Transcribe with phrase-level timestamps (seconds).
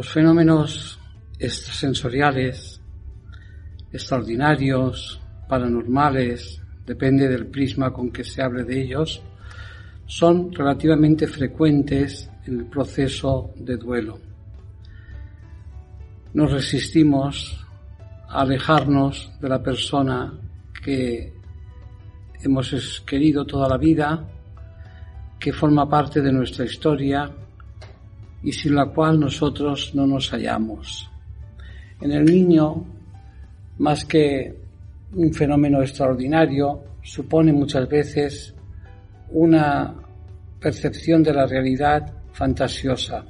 [0.00, 0.98] Los fenómenos
[1.38, 2.80] extrasensoriales,
[3.92, 9.22] extraordinarios, paranormales, depende del prisma con que se hable de ellos,
[10.06, 14.18] son relativamente frecuentes en el proceso de duelo.
[16.32, 17.62] Nos resistimos
[18.26, 20.32] a alejarnos de la persona
[20.82, 21.30] que
[22.42, 24.26] hemos querido toda la vida,
[25.38, 27.30] que forma parte de nuestra historia
[28.42, 31.10] y sin la cual nosotros no nos hallamos.
[32.00, 32.84] En el niño,
[33.78, 34.54] más que
[35.14, 38.54] un fenómeno extraordinario, supone muchas veces
[39.30, 39.94] una
[40.60, 43.24] percepción de la realidad fantasiosa.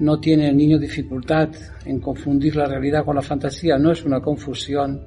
[0.00, 1.50] No tiene el niño dificultad
[1.84, 5.02] en confundir la realidad con la fantasía, no es una confusión,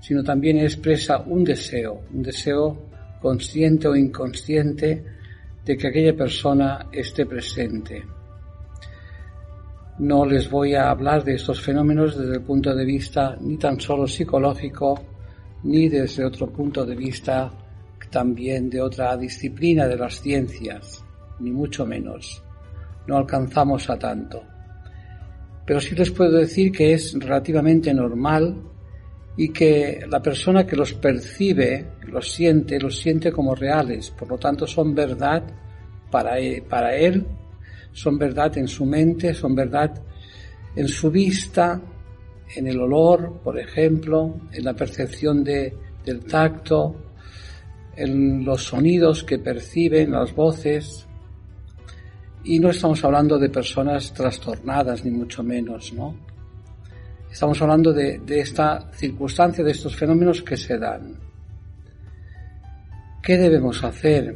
[0.00, 2.88] sino también expresa un deseo, un deseo
[3.20, 5.04] consciente o inconsciente
[5.68, 8.02] de que aquella persona esté presente.
[9.98, 13.78] No les voy a hablar de estos fenómenos desde el punto de vista ni tan
[13.78, 14.98] solo psicológico,
[15.64, 17.50] ni desde otro punto de vista
[18.10, 21.04] también de otra disciplina de las ciencias,
[21.38, 22.42] ni mucho menos.
[23.06, 24.42] No alcanzamos a tanto.
[25.66, 28.56] Pero sí les puedo decir que es relativamente normal
[29.38, 34.36] y que la persona que los percibe, los siente, los siente como reales, por lo
[34.36, 35.44] tanto son verdad
[36.10, 37.24] para él, para él
[37.92, 39.94] son verdad en su mente, son verdad
[40.74, 41.80] en su vista,
[42.56, 45.72] en el olor, por ejemplo, en la percepción de,
[46.04, 46.96] del tacto,
[47.94, 51.06] en los sonidos que perciben, las voces.
[52.42, 56.16] Y no estamos hablando de personas trastornadas, ni mucho menos, ¿no?
[57.30, 61.14] Estamos hablando de, esta circunstancia, de estos fenómenos que se dan.
[63.22, 64.34] ¿Qué debemos hacer?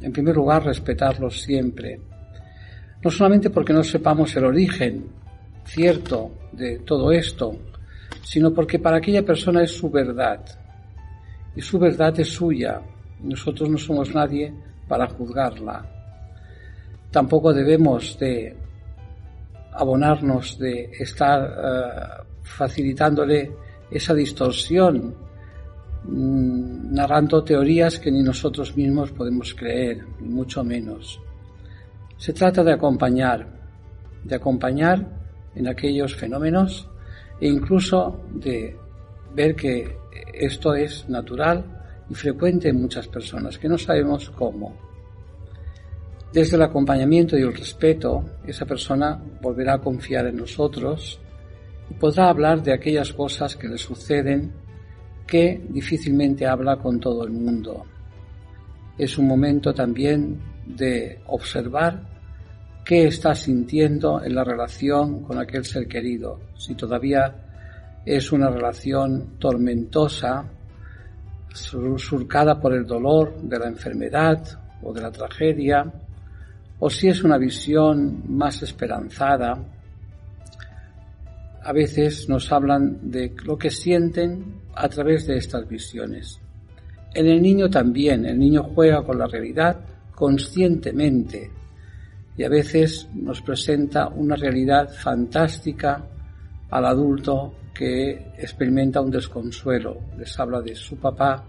[0.00, 2.00] En primer lugar, respetarlos siempre.
[3.02, 5.06] No solamente porque no sepamos el origen
[5.64, 7.56] cierto de todo esto,
[8.22, 10.40] sino porque para aquella persona es su verdad
[11.54, 12.82] y su verdad es suya.
[13.22, 14.52] Nosotros no somos nadie
[14.88, 15.86] para juzgarla.
[17.10, 18.56] Tampoco debemos de
[19.72, 23.50] abonarnos de estar eh, facilitándole
[23.90, 25.14] esa distorsión,
[26.04, 31.20] mm, narrando teorías que ni nosotros mismos podemos creer, ni mucho menos.
[32.16, 33.46] Se trata de acompañar,
[34.24, 35.06] de acompañar
[35.54, 36.88] en aquellos fenómenos
[37.40, 38.76] e incluso de
[39.34, 39.96] ver que
[40.32, 41.64] esto es natural
[42.08, 44.91] y frecuente en muchas personas, que no sabemos cómo.
[46.32, 51.20] Desde el acompañamiento y el respeto, esa persona volverá a confiar en nosotros
[51.90, 54.50] y podrá hablar de aquellas cosas que le suceden
[55.26, 57.84] que difícilmente habla con todo el mundo.
[58.96, 62.02] Es un momento también de observar
[62.82, 67.34] qué está sintiendo en la relación con aquel ser querido, si todavía
[68.06, 70.46] es una relación tormentosa,
[71.52, 74.42] surcada por el dolor de la enfermedad
[74.82, 75.92] o de la tragedia,
[76.84, 79.56] o si es una visión más esperanzada.
[81.62, 86.40] A veces nos hablan de lo que sienten a través de estas visiones.
[87.14, 89.78] En el niño también, el niño juega con la realidad
[90.12, 91.52] conscientemente
[92.36, 96.04] y a veces nos presenta una realidad fantástica
[96.68, 100.00] al adulto que experimenta un desconsuelo.
[100.18, 101.44] Les habla de su papá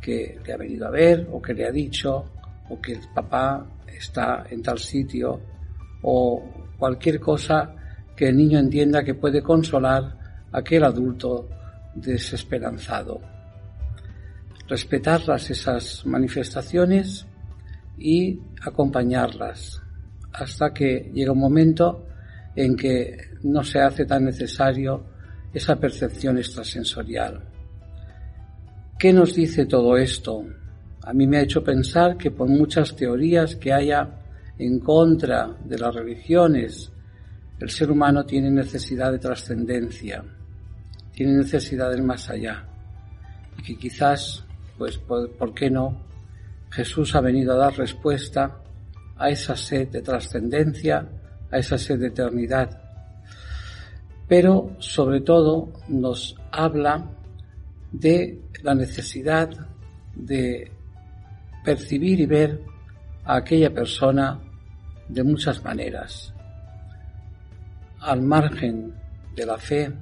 [0.00, 2.39] que le ha venido a ver o que le ha dicho
[2.70, 5.40] o que el papá está en tal sitio
[6.02, 6.42] o
[6.78, 7.74] cualquier cosa
[8.16, 11.48] que el niño entienda que puede consolar a aquel adulto
[11.94, 13.20] desesperanzado.
[14.68, 17.26] Respetarlas esas manifestaciones
[17.98, 19.82] y acompañarlas
[20.32, 22.06] hasta que llega un momento
[22.54, 25.04] en que no se hace tan necesario
[25.52, 27.42] esa percepción extrasensorial.
[28.98, 30.44] ¿Qué nos dice todo esto?
[31.02, 34.08] A mí me ha hecho pensar que por muchas teorías que haya
[34.58, 36.92] en contra de las religiones,
[37.58, 40.24] el ser humano tiene necesidad de trascendencia.
[41.12, 42.64] tiene necesidades más allá
[43.58, 44.44] y que quizás,
[44.78, 46.02] pues, ¿por qué no?
[46.70, 48.56] Jesús ha venido a dar respuesta
[49.16, 51.06] a esa sed de trascendencia,
[51.50, 52.80] a esa sed de eternidad.
[54.26, 57.10] Pero sobre todo nos habla
[57.92, 59.50] de la necesidad
[60.14, 60.70] de
[61.64, 62.60] percibir y ver
[63.24, 64.40] a aquella persona
[65.08, 66.32] de muchas maneras.
[68.00, 68.94] Al margen
[69.34, 69.92] de la fe,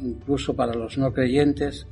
[0.00, 1.86] incluso para los no creyentes,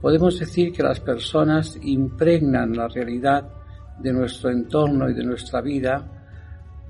[0.00, 3.48] podemos decir que las personas impregnan la realidad
[3.98, 6.10] de nuestro entorno y de nuestra vida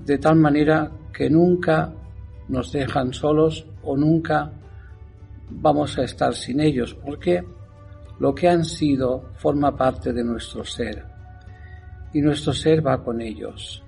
[0.03, 1.93] de tal manera que nunca
[2.49, 4.51] nos dejan solos o nunca
[5.49, 7.43] vamos a estar sin ellos, porque
[8.19, 11.14] lo que han sido forma parte de nuestro ser
[12.15, 13.83] y nuestro ser va con ellos.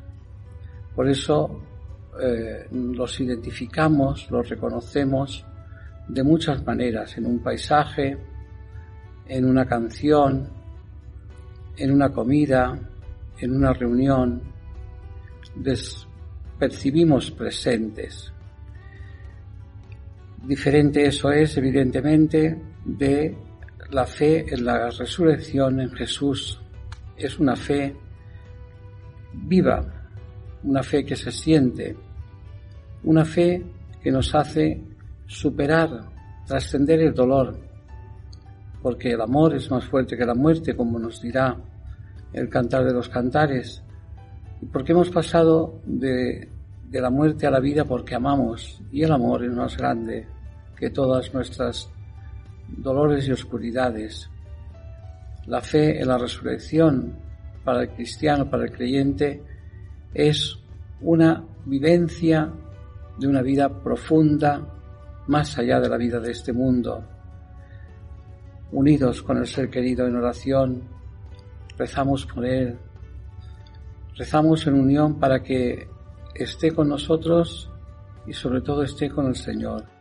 [0.94, 1.62] Por eso
[2.22, 5.46] eh, los identificamos, los reconocemos
[6.10, 8.18] de muchas maneras, en un paisaje,
[9.30, 10.50] en una canción,
[11.78, 12.78] en una comida,
[13.40, 14.42] en una reunión,
[15.64, 16.06] les
[16.60, 18.34] percibimos presentes.
[20.44, 23.38] Diferente eso es, evidentemente, de
[23.90, 26.60] la fe en la resurrección en Jesús.
[27.16, 27.96] Es una fe
[29.46, 29.82] viva,
[30.64, 31.96] una fe que se siente,
[33.04, 33.64] una fe
[34.02, 34.82] que nos hace
[35.26, 35.90] superar,
[36.46, 37.58] trascender el dolor,
[38.82, 41.56] porque el amor es más fuerte que la muerte, como nos dirá
[42.34, 43.84] el cantar de los cantares,
[44.62, 46.50] y porque hemos pasado de,
[46.90, 50.28] de la muerte a la vida porque amamos, y el amor es más grande
[50.76, 51.90] que todas nuestras
[52.68, 54.30] dolores y oscuridades.
[55.46, 57.27] La fe en la resurrección
[57.68, 59.44] para el cristiano, para el creyente,
[60.14, 60.58] es
[61.02, 62.50] una vivencia
[63.20, 64.66] de una vida profunda
[65.28, 67.04] más allá de la vida de este mundo.
[68.72, 70.82] Unidos con el ser querido en oración,
[71.78, 72.80] rezamos por Él,
[74.16, 75.90] rezamos en unión para que
[76.36, 77.70] esté con nosotros
[78.26, 79.97] y sobre todo esté con el Señor.